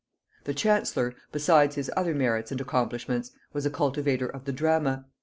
[0.45, 5.05] The chancellor, besides his other merits and accomplishments, was a cultivator of the drama.